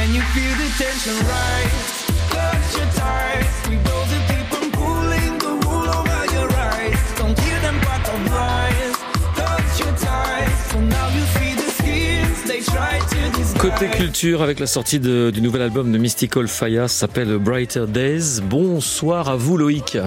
Can 0.00 0.14
you 0.14 0.22
feel 0.32 0.54
the 0.56 0.68
tension 0.82 1.12
rise? 1.28 2.06
Touch 2.32 2.78
your 2.78 2.88
ties. 2.96 3.52
We 3.68 3.76
both 3.84 4.08
the 4.08 4.20
people 4.32 4.70
pulling 4.72 5.36
the 5.38 5.66
wool 5.66 5.88
over 5.98 6.20
your 6.32 6.48
eyes. 6.56 6.96
Don't 7.18 7.38
hear 7.38 7.60
them 7.60 7.76
but 7.84 8.00
don't 8.08 8.26
rise. 8.32 8.96
Touch 9.36 9.80
your 9.80 9.94
ties. 9.98 10.72
So 10.72 10.80
now 10.80 11.06
you 11.14 11.24
see 11.36 11.54
the 11.54 11.70
skins 11.78 12.42
they 12.48 12.60
try 12.62 12.98
to 12.98 13.38
disguise. 13.38 13.60
Côté 13.60 13.88
culture, 13.90 14.42
avec 14.42 14.58
la 14.58 14.66
sortie 14.66 15.00
de- 15.00 15.30
du 15.30 15.42
nouvel 15.42 15.60
album 15.60 15.92
de 15.92 15.98
Mystical 15.98 16.48
Faya, 16.48 16.88
s'appelle 16.88 17.36
Brighter 17.36 17.84
Days. 17.86 18.40
Bonsoir 18.42 19.28
à 19.28 19.36
vous 19.36 19.58
Loïc. 19.58 19.98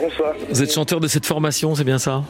Bonsoir. 0.00 0.34
Vous 0.50 0.62
êtes 0.64 0.72
chanteur 0.72 0.98
de 0.98 1.06
cette 1.06 1.26
formation, 1.26 1.76
c'est 1.76 1.84
bien 1.84 1.98
ça? 1.98 2.24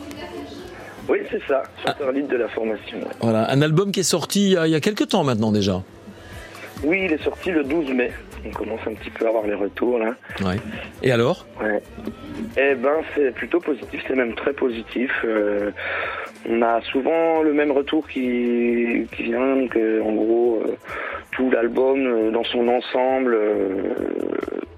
Oui, 1.08 1.18
c'est 1.30 1.40
ça, 1.48 1.62
chanteur 1.86 2.12
lead 2.12 2.29
de 2.29 2.36
la 2.36 2.48
formation. 2.48 2.98
Voilà, 3.22 3.50
un 3.50 3.62
album 3.62 3.92
qui 3.92 4.00
est 4.00 4.02
sorti 4.02 4.45
il 4.45 4.50
y 4.52 4.56
a, 4.58 4.66
il 4.66 4.70
y 4.72 4.74
a 4.74 4.80
quelques 4.80 5.08
temps 5.08 5.24
maintenant 5.24 5.50
déjà. 5.50 5.82
Oui, 6.82 7.03
il 7.04 7.12
est 7.12 7.22
sorti 7.22 7.50
le 7.50 7.64
12 7.64 7.90
mai. 7.90 8.11
On 8.46 8.50
commence 8.50 8.80
un 8.86 8.94
petit 8.94 9.11
peu 9.11 9.25
à 9.26 9.29
avoir 9.29 9.46
les 9.46 9.54
retours 9.54 9.98
là. 9.98 10.14
Ouais. 10.44 10.57
Et 11.03 11.12
alors? 11.12 11.46
Ouais. 11.61 11.81
Eh 12.57 12.75
ben, 12.75 12.96
c'est 13.14 13.35
plutôt 13.35 13.61
positif, 13.61 14.03
c'est 14.07 14.14
même 14.14 14.35
très 14.35 14.53
positif. 14.53 15.11
Euh, 15.25 15.71
on 16.48 16.61
a 16.62 16.81
souvent 16.82 17.43
le 17.43 17.53
même 17.54 17.71
retour 17.71 18.07
qui, 18.07 19.07
qui 19.17 19.22
vient, 19.22 19.57
donc 19.57 19.76
euh, 19.76 20.03
en 20.03 20.12
gros, 20.12 20.62
euh, 20.67 20.76
tout 21.32 21.50
l'album 21.50 22.07
euh, 22.07 22.31
dans 22.31 22.45
son 22.45 22.68
ensemble 22.68 23.34
euh, 23.34 23.95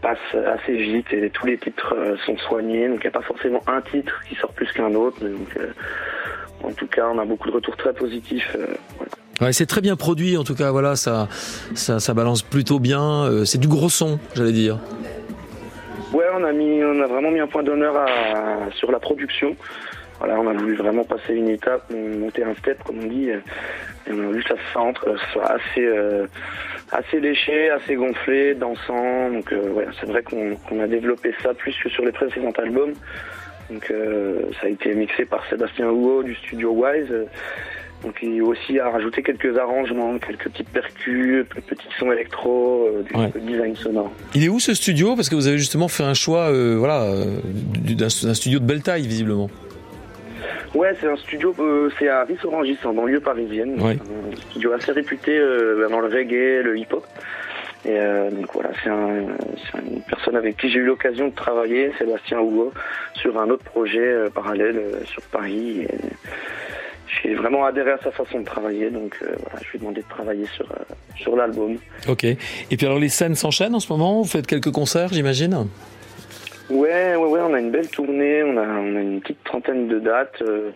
passe 0.00 0.18
assez 0.54 0.74
vite 0.76 1.12
et 1.12 1.30
tous 1.30 1.46
les 1.46 1.58
titres 1.58 1.94
euh, 1.96 2.16
sont 2.24 2.36
soignés, 2.38 2.88
donc 2.88 2.98
il 3.02 3.08
n'y 3.08 3.14
a 3.14 3.18
pas 3.18 3.26
forcément 3.26 3.62
un 3.66 3.80
titre 3.80 4.22
qui 4.28 4.36
sort 4.36 4.52
plus 4.52 4.70
qu'un 4.72 4.94
autre. 4.94 5.20
Donc, 5.20 5.56
euh, 5.58 5.72
en 6.62 6.72
tout 6.72 6.86
cas, 6.86 7.08
on 7.12 7.18
a 7.18 7.24
beaucoup 7.24 7.48
de 7.48 7.54
retours 7.54 7.76
très 7.76 7.92
positifs. 7.92 8.56
Euh, 9.42 9.52
c'est 9.52 9.66
très 9.66 9.80
bien 9.80 9.96
produit 9.96 10.36
en 10.36 10.44
tout 10.44 10.54
cas, 10.54 10.70
voilà, 10.70 10.96
ça, 10.96 11.28
ça, 11.74 12.14
balance 12.14 12.42
plutôt 12.42 12.78
bien. 12.78 13.24
euh, 13.24 13.44
c'est 13.44 13.58
du 13.58 13.68
gros 13.68 13.88
son, 13.88 14.18
j'allais 14.34 14.52
dire. 14.52 14.78
Ouais, 16.12 16.24
on 16.34 16.44
a 16.44 16.52
mis, 16.52 16.82
on 16.82 17.00
a 17.00 17.06
vraiment 17.06 17.30
mis 17.30 17.40
un 17.40 17.46
point 17.46 17.62
d'honneur 17.62 17.94
sur 18.74 18.90
la 18.90 18.98
production. 18.98 19.56
Voilà, 20.18 20.40
on 20.40 20.46
a 20.46 20.54
voulu 20.54 20.74
vraiment 20.76 21.04
passer 21.04 21.34
une 21.34 21.48
étape, 21.48 21.90
monter 21.90 22.42
un 22.42 22.54
step, 22.54 22.82
comme 22.84 23.00
on 23.00 23.06
dit. 23.06 23.28
Et 23.28 24.12
on 24.12 24.20
a 24.20 24.26
voulu 24.26 24.42
que 24.42 24.48
ça 24.48 24.54
que 24.54 25.16
ce 25.18 25.32
soit 25.32 25.50
assez, 25.50 25.84
euh, 25.84 26.26
assez 26.92 27.20
léché, 27.20 27.70
assez 27.70 27.96
gonflé, 27.96 28.54
dansant. 28.54 29.30
Donc, 29.30 29.52
euh, 29.52 29.84
c'est 30.00 30.06
vrai 30.06 30.22
qu'on 30.22 30.80
a 30.80 30.86
développé 30.86 31.34
ça 31.42 31.52
plus 31.52 31.76
que 31.82 31.90
sur 31.90 32.04
les 32.04 32.12
précédents 32.12 32.52
albums. 32.56 32.94
Donc, 33.68 33.90
euh, 33.90 34.42
ça 34.60 34.68
a 34.68 34.70
été 34.70 34.94
mixé 34.94 35.24
par 35.26 35.44
Sébastien 35.50 35.90
Huot 35.90 36.22
du 36.22 36.34
studio 36.36 36.70
Wise. 36.70 37.12
Donc, 38.04 38.16
il 38.22 38.40
aussi 38.42 38.78
a 38.78 38.88
rajouté 38.90 39.22
quelques 39.22 39.56
arrangements, 39.58 40.16
quelques 40.18 40.44
petites 40.50 40.68
percus, 40.68 41.44
petits 41.48 41.88
sons 41.98 42.12
électro, 42.12 42.86
euh, 42.88 43.02
du 43.02 43.14
Ouais. 43.16 43.28
peu 43.30 43.40
de 43.40 43.46
design 43.46 43.74
sonore. 43.74 44.12
Il 44.34 44.44
est 44.44 44.48
où 44.48 44.60
ce 44.60 44.74
studio? 44.74 45.16
Parce 45.16 45.28
que 45.28 45.34
vous 45.34 45.48
avez 45.48 45.58
justement 45.58 45.88
fait 45.88 46.04
un 46.04 46.14
choix, 46.14 46.50
euh, 46.50 46.76
voilà, 46.78 47.02
euh, 47.02 47.38
du- 47.44 47.96
d'un 47.96 48.08
studio 48.08 48.58
de 48.60 48.64
belle 48.64 48.82
taille 48.82 49.06
visiblement. 49.06 49.50
Ouais, 50.74 50.92
c'est 51.00 51.08
un 51.08 51.16
studio, 51.16 51.54
euh, 51.58 51.88
c'est 51.98 52.08
à 52.08 52.24
Ris-Orangis, 52.24 52.78
en 52.84 52.92
banlieue 52.92 53.20
parisienne. 53.20 53.80
Ouais. 53.80 53.96
Un 54.32 54.36
studio 54.50 54.72
assez 54.72 54.92
réputé 54.92 55.36
euh, 55.38 55.88
dans 55.88 56.00
le 56.00 56.08
reggae, 56.08 56.62
le 56.62 56.76
hip-hop. 56.78 57.04
Et 57.86 57.90
euh, 57.92 58.30
donc 58.30 58.46
voilà, 58.52 58.70
c'est 58.82 58.90
un, 58.90 59.24
c'est 59.72 59.78
une 59.78 60.02
personne 60.02 60.36
avec 60.36 60.56
qui 60.58 60.68
j'ai 60.68 60.80
eu 60.80 60.84
l'occasion 60.84 61.28
de 61.28 61.34
travailler, 61.34 61.92
Sébastien 61.98 62.40
Houot, 62.40 62.72
sur 63.14 63.38
un 63.40 63.48
autre 63.48 63.64
projet 63.64 64.14
parallèle 64.34 64.82
sur 65.06 65.22
Paris. 65.22 65.82
Et 65.82 65.88
j'ai 67.22 67.34
vraiment 67.34 67.64
adhéré 67.64 67.92
à 67.92 67.98
sa 67.98 68.10
façon 68.10 68.40
de 68.40 68.44
travailler, 68.44 68.90
donc 68.90 69.16
euh, 69.22 69.26
voilà, 69.42 69.58
je 69.64 69.70
lui 69.70 69.76
ai 69.76 69.78
demandé 69.78 70.02
de 70.02 70.08
travailler 70.08 70.46
sur, 70.46 70.66
euh, 70.70 70.94
sur 71.16 71.36
l'album. 71.36 71.76
Ok. 72.08 72.24
Et 72.24 72.36
puis 72.76 72.86
alors 72.86 72.98
les 72.98 73.08
scènes 73.08 73.34
s'enchaînent 73.34 73.74
en 73.74 73.80
ce 73.80 73.92
moment 73.92 74.22
Vous 74.22 74.28
faites 74.28 74.46
quelques 74.46 74.70
concerts, 74.72 75.08
j'imagine? 75.12 75.66
Ouais, 76.68 77.14
ouais, 77.14 77.28
ouais, 77.28 77.40
on 77.44 77.54
a 77.54 77.60
une 77.60 77.70
belle 77.70 77.88
tournée, 77.88 78.42
on 78.42 78.56
a, 78.56 78.66
on 78.66 78.96
a 78.96 79.00
une 79.00 79.20
petite 79.20 79.42
trentaine 79.44 79.86
de 79.86 80.00
dates. 80.00 80.42
euh, 80.42 80.70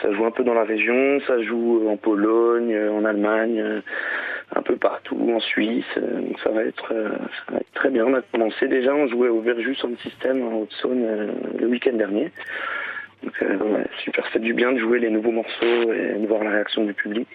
ça 0.00 0.12
joue 0.12 0.24
un 0.24 0.30
peu 0.30 0.44
dans 0.44 0.54
la 0.54 0.64
région, 0.64 1.20
ça 1.26 1.42
joue 1.42 1.88
en 1.88 1.96
Pologne, 1.96 2.76
en 2.90 3.04
Allemagne, 3.04 3.82
un 4.54 4.62
peu 4.62 4.76
partout, 4.76 5.32
en 5.34 5.40
Suisse. 5.40 5.84
donc 5.96 6.38
ça 6.42 6.50
va 6.50 6.62
être, 6.62 6.88
ça 6.88 7.52
va 7.52 7.58
être 7.58 7.72
très 7.74 7.90
bien. 7.90 8.06
On 8.06 8.14
a 8.14 8.22
commencé 8.22 8.66
déjà, 8.68 8.94
on 8.94 9.08
jouait 9.08 9.28
au 9.28 9.40
Verjus 9.40 9.74
Sound 9.74 9.98
System 10.00 10.42
en 10.46 10.60
Haute-Saône 10.62 11.04
le 11.58 11.66
week-end 11.66 11.92
dernier. 11.94 12.30
Donc 13.24 13.34
euh, 13.42 13.56
ouais, 13.56 13.86
super, 14.04 14.24
c'est 14.32 14.40
du 14.40 14.52
bien 14.52 14.72
de 14.72 14.78
jouer 14.78 14.98
les 14.98 15.10
nouveaux 15.10 15.30
morceaux 15.30 15.92
et 15.92 16.18
de 16.20 16.26
voir 16.26 16.44
la 16.44 16.50
réaction 16.50 16.84
du 16.84 16.92
public. 16.92 17.26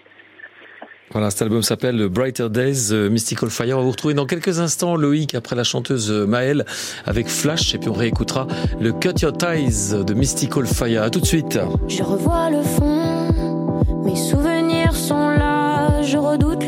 Voilà, 1.12 1.30
cet 1.30 1.42
album 1.42 1.62
s'appelle 1.62 2.08
Brighter 2.08 2.48
Days, 2.48 2.90
euh, 2.92 3.10
Mystical 3.10 3.50
Fire. 3.50 3.76
On 3.76 3.80
va 3.80 3.84
vous 3.84 3.90
retrouver 3.90 4.14
dans 4.14 4.26
quelques 4.26 4.60
instants, 4.60 4.94
Loïc, 4.94 5.34
après 5.34 5.56
la 5.56 5.64
chanteuse 5.64 6.12
euh, 6.12 6.24
Maëlle, 6.24 6.64
avec 7.04 7.26
Flash, 7.26 7.74
et 7.74 7.78
puis 7.78 7.88
on 7.88 7.94
réécoutera 7.94 8.46
le 8.80 8.92
Cut 8.92 9.14
Your 9.20 9.36
Ties 9.36 10.04
de 10.06 10.14
Mystical 10.14 10.66
Fire. 10.66 11.02
À 11.02 11.10
tout 11.10 11.18
de 11.18 11.26
suite. 11.26 11.58
Je 11.88 12.04
revois 12.04 12.50
le 12.50 12.62
fond, 12.62 13.82
mes 14.04 14.14
souvenirs 14.14 14.94
sont 14.94 15.30
là, 15.30 16.00
je 16.02 16.16
redoute 16.16 16.59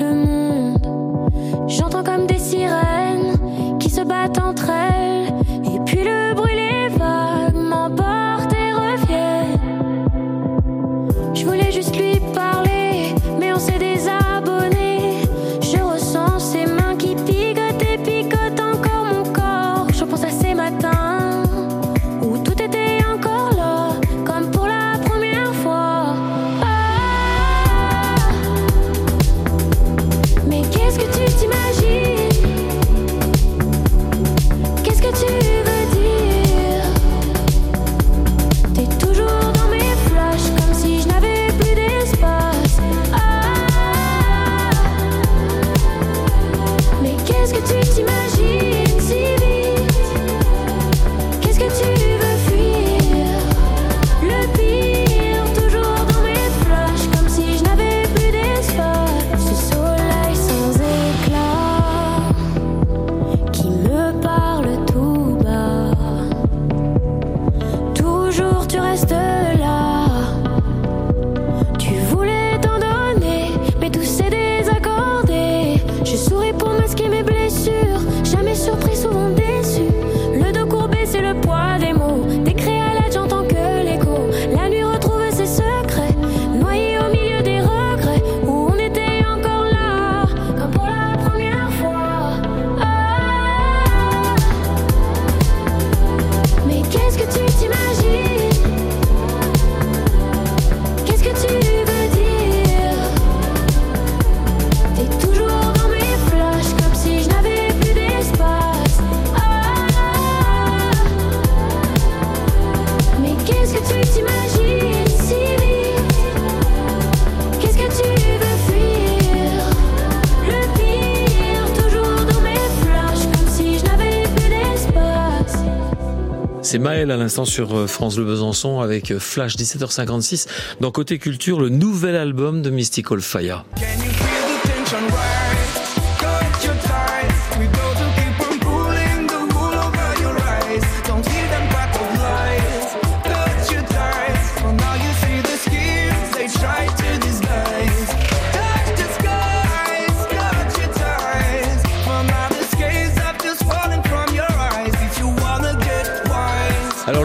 C'est 126.62 126.78
Maël 126.78 127.10
à 127.10 127.16
l'instant 127.16 127.44
sur 127.44 127.76
euh, 127.76 127.86
France 127.88 128.14
Bleu 128.16 128.24
Besançon 128.24 128.80
avec 128.80 129.10
euh, 129.10 129.18
Flash 129.18 129.56
17h56. 129.56 130.46
Dans 130.80 130.92
Côté 130.92 131.18
Culture, 131.18 131.60
le 131.60 131.68
nouvel 131.68 132.14
album 132.14 132.62
de 132.62 132.70
Mystical 132.70 133.20
Fire. 133.20 133.64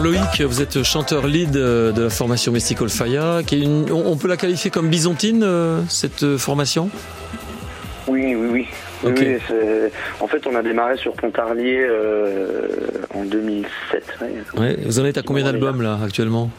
Loïc, 0.08 0.40
vous 0.40 0.62
êtes 0.62 0.82
chanteur 0.84 1.26
lead 1.26 1.54
euh, 1.54 1.92
de 1.92 2.04
la 2.04 2.08
formation 2.08 2.50
Mystical 2.50 2.88
Fire, 2.88 3.42
qui 3.46 3.56
est 3.56 3.62
une, 3.62 3.92
on 3.92 4.16
peut 4.16 4.26
la 4.26 4.38
qualifier 4.38 4.70
comme 4.70 4.88
byzantine, 4.88 5.42
euh, 5.44 5.82
cette 5.90 6.38
formation? 6.38 6.88
Oui, 8.06 8.34
oui, 8.34 8.48
oui. 8.50 8.66
Oui, 9.04 9.36
en 10.20 10.26
fait, 10.26 10.46
on 10.46 10.56
a 10.56 10.62
démarré 10.62 10.96
sur 10.96 11.12
Pontarlier 11.12 11.80
euh, 11.80 12.68
en 13.14 13.24
2007. 13.24 14.18
Ouais. 14.56 14.76
vous 14.82 14.98
en 14.98 15.04
êtes 15.04 15.18
à 15.18 15.22
combien 15.22 15.44
d'albums 15.44 15.82
là 15.82 15.98
actuellement? 16.02 16.50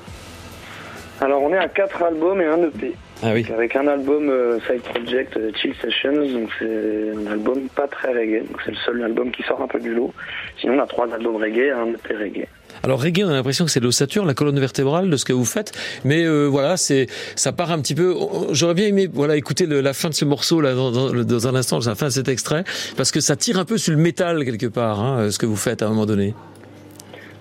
Alors, 1.19 1.42
on 1.42 1.51
est 1.51 1.57
à 1.57 1.68
4 1.68 2.04
albums 2.04 2.40
et 2.42 2.46
un 2.46 2.63
EP. 2.63 2.96
Ah 3.24 3.31
oui. 3.34 3.46
Avec 3.51 3.75
un 3.75 3.88
album 3.88 4.30
euh, 4.30 4.60
Side 4.68 4.81
Project 4.84 5.36
euh, 5.36 5.51
Chill 5.56 5.74
Sessions, 5.81 6.13
donc 6.13 6.50
c'est 6.60 7.12
un 7.18 7.31
album 7.31 7.68
pas 7.75 7.88
très 7.88 8.13
reggae, 8.13 8.48
donc 8.48 8.62
c'est 8.63 8.72
le 8.72 8.78
seul 8.86 9.04
album 9.04 9.31
qui 9.31 9.42
sort 9.44 9.62
un 9.62 9.68
peu 9.68 9.80
du 9.80 9.94
lot. 9.94 10.13
Sinon, 10.62 10.75
on 10.75 10.80
a 10.80 10.88
trois 10.88 11.12
albums 11.13 11.36
reggae 11.36 11.66
et 11.66 11.72
un 11.72 11.88
EP 11.88 12.16
reggae. 12.16 12.48
Alors 12.83 13.01
reggae, 13.01 13.24
on 13.25 13.30
a 13.30 13.33
l'impression 13.33 13.66
que 13.66 13.71
c'est 13.71 13.80
l'ossature, 13.80 14.25
la 14.25 14.33
colonne 14.33 14.60
vertébrale 14.60 15.10
de 15.10 15.18
ce 15.18 15.25
que 15.25 15.33
vous 15.33 15.45
faites, 15.45 15.74
mais 16.04 16.24
euh, 16.24 16.45
voilà, 16.45 16.77
c'est 16.77 17.07
ça 17.36 17.51
part 17.51 17.71
un 17.71 17.80
petit 17.80 17.95
peu. 17.95 18.16
J'aurais 18.51 18.74
bien 18.74 18.88
aimé 18.88 19.10
voilà 19.12 19.36
écouter 19.36 19.66
la 19.66 19.94
fin 19.94 20.10
de 20.10 20.13
ce 20.13 20.25
morceau 20.25 20.62
là 20.62 20.74
dans, 20.74 20.92
dans, 20.92 21.48
un 21.48 21.56
instant, 21.56 21.80
la 21.86 21.95
fin 21.95 22.07
de 22.07 22.12
cet 22.12 22.27
extrait, 22.27 22.63
parce 22.95 23.12
que 23.12 23.19
ça 23.19 23.36
tire 23.36 23.60
un 23.60 23.66
peu 23.66 23.77
sur 23.77 23.94
le 23.94 24.00
métal 24.00 24.45
quelque 24.45 24.68
part, 24.68 25.00
hein, 25.00 25.31
ce 25.31 25.38
que 25.38 25.45
vous 25.45 25.56
faites 25.56 25.81
à 25.81 25.88
un 25.88 25.89
moment 25.89 26.06
donné. 26.06 26.33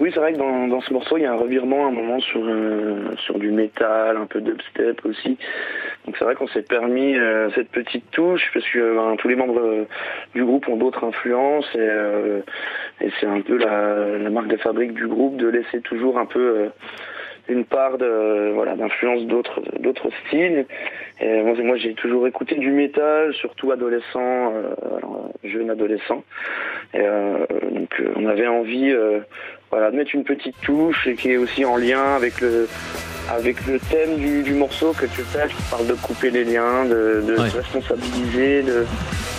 Oui, 0.00 0.12
c'est 0.14 0.20
vrai 0.20 0.32
que 0.32 0.38
dans, 0.38 0.68
dans, 0.68 0.80
ce 0.80 0.92
morceau, 0.92 1.16
il 1.16 1.24
y 1.24 1.26
a 1.26 1.32
un 1.32 1.36
revirement 1.36 1.86
à 1.86 1.88
un 1.88 1.92
moment 1.92 2.20
sur, 2.20 2.40
euh, 2.44 3.16
sur 3.16 3.36
du 3.40 3.50
métal, 3.50 4.16
un 4.16 4.26
peu 4.26 4.40
d'upstep 4.40 5.04
aussi. 5.04 5.36
Donc 6.06 6.16
c'est 6.16 6.24
vrai 6.24 6.36
qu'on 6.36 6.46
s'est 6.46 6.62
permis 6.62 7.16
euh, 7.16 7.50
cette 7.56 7.70
petite 7.70 8.08
touche 8.12 8.48
parce 8.54 8.64
que 8.68 8.94
ben, 8.94 9.16
tous 9.16 9.26
les 9.26 9.34
membres 9.34 9.58
euh, 9.58 9.84
du 10.36 10.44
groupe 10.44 10.68
ont 10.68 10.76
d'autres 10.76 11.04
influences 11.04 11.68
et, 11.74 13.04
et 13.04 13.10
c'est 13.18 13.26
un 13.26 13.40
peu 13.40 13.56
la, 13.56 14.18
la, 14.18 14.30
marque 14.30 14.46
de 14.46 14.56
fabrique 14.56 14.94
du 14.94 15.08
groupe 15.08 15.36
de 15.36 15.48
laisser 15.48 15.80
toujours 15.80 16.18
un 16.18 16.26
peu 16.26 16.68
une 17.48 17.64
part 17.64 17.98
de 17.98 18.52
voilà 18.54 18.76
d'influence 18.76 19.24
d'autres 19.24 19.60
d'autres 19.80 20.10
styles. 20.26 20.66
Et 21.20 21.42
moi, 21.42 21.54
moi 21.64 21.76
j'ai 21.76 21.94
toujours 21.94 22.28
écouté 22.28 22.54
du 22.54 22.70
métal, 22.70 23.34
surtout 23.34 23.72
adolescent, 23.72 24.52
jeune 25.42 25.70
adolescent. 25.70 26.22
Et 26.94 26.98
donc 26.98 28.02
on 28.16 28.26
avait 28.26 28.46
envie 28.46 28.94
voilà, 29.70 29.90
de 29.90 29.96
mettre 29.96 30.14
une 30.14 30.24
petite 30.24 30.58
touche 30.62 31.06
et 31.06 31.14
qui 31.14 31.32
est 31.32 31.36
aussi 31.36 31.64
en 31.64 31.76
lien 31.76 32.14
avec 32.16 32.40
le, 32.40 32.68
avec 33.30 33.66
le 33.66 33.78
thème 33.78 34.16
du, 34.16 34.42
du 34.42 34.54
morceau 34.54 34.92
que 34.92 35.06
tu 35.06 35.22
fais, 35.22 35.48
qui 35.48 35.62
parle 35.70 35.86
de 35.86 35.94
couper 35.94 36.30
les 36.30 36.44
liens, 36.44 36.84
de, 36.84 37.22
de 37.26 37.36
se 37.36 37.56
responsabiliser, 37.56 38.62
de 38.62 38.86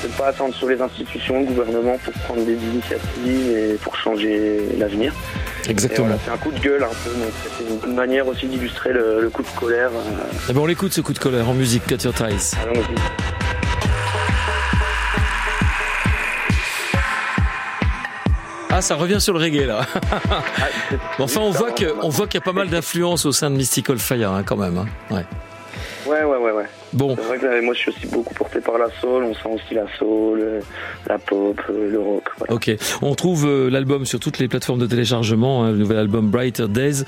ne 0.03 0.09
pas 0.17 0.27
attendre 0.27 0.53
sur 0.53 0.67
les 0.67 0.79
institutions, 0.81 1.39
le 1.39 1.45
gouvernement 1.45 1.97
pour 1.97 2.13
prendre 2.13 2.45
des 2.45 2.53
initiatives 2.53 3.57
et 3.57 3.73
pour 3.81 3.95
changer 3.95 4.59
l'avenir. 4.77 5.13
Exactement. 5.67 6.15
c'est 6.23 6.31
un 6.31 6.37
coup 6.37 6.51
de 6.51 6.59
gueule 6.59 6.83
un 6.83 6.87
peu, 6.87 7.11
donc 7.11 7.31
c'est 7.57 7.63
une 7.69 7.77
bonne 7.77 7.95
manière 7.95 8.27
aussi 8.27 8.47
d'illustrer 8.47 8.93
le, 8.93 9.21
le, 9.21 9.29
coup 9.29 9.43
de 9.43 9.59
colère. 9.59 9.91
Eh 10.49 10.53
ben 10.53 10.61
on 10.61 10.65
l'écoute 10.65 10.93
ce 10.93 11.01
coup 11.01 11.13
de 11.13 11.19
colère 11.19 11.49
en 11.49 11.53
musique, 11.53 11.85
Cut 11.85 11.97
Your 12.03 12.13
Ties. 12.13 12.55
Allons-y. 12.63 12.95
Ah, 18.79 18.81
ça 18.81 18.95
revient 18.95 19.19
sur 19.19 19.33
le 19.33 19.39
reggae 19.39 19.65
là. 19.65 19.85
enfin, 21.19 21.41
on 21.41 21.51
voit 21.51 21.71
que, 21.71 21.93
on 22.01 22.07
voit 22.07 22.27
qu'il 22.27 22.39
y 22.39 22.41
a 22.41 22.45
pas 22.45 22.53
mal 22.53 22.69
d'influence 22.69 23.25
au 23.25 23.33
sein 23.33 23.51
de 23.51 23.57
Mystical 23.57 23.99
Fire 23.99 24.31
hein, 24.31 24.43
quand 24.45 24.55
même. 24.55 24.77
Hein. 24.77 24.85
Ouais. 25.11 25.25
Ouais, 26.07 26.23
ouais, 26.23 26.37
ouais, 26.37 26.51
ouais. 26.51 26.65
Bon. 26.93 27.15
C'est 27.15 27.27
vrai 27.27 27.37
que 27.37 27.61
moi 27.61 27.73
je 27.73 27.79
suis 27.79 27.91
aussi 27.91 28.07
beaucoup 28.07 28.33
porté 28.33 28.61
par 28.61 28.77
la 28.77 28.87
soul, 28.99 29.23
on 29.23 29.33
sent 29.33 29.49
aussi 29.53 29.73
la 29.75 29.85
soul, 29.97 30.39
euh, 30.41 30.59
la 31.07 31.19
pop, 31.19 31.61
euh, 31.69 31.91
le 31.91 31.99
rock. 31.99 32.23
Ok, 32.49 32.71
on 33.01 33.13
trouve 33.13 33.45
euh, 33.45 33.69
l'album 33.69 34.05
sur 34.05 34.19
toutes 34.19 34.39
les 34.39 34.47
plateformes 34.47 34.79
de 34.79 34.87
téléchargement, 34.87 35.63
hein, 35.63 35.71
le 35.71 35.77
nouvel 35.77 35.97
album 35.97 36.29
Brighter 36.29 36.67
Days. 36.67 37.03